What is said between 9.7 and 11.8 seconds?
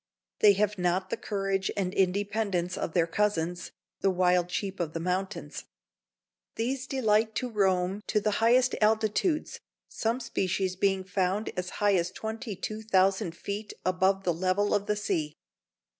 some species being found as